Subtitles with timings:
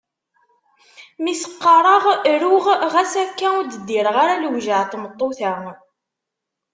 [1.23, 2.03] Mi t-qqareɣ
[2.41, 5.53] ruɣ ɣas akka ur d-ddireɣ ara lewjeɛ n tmeṭṭut-a.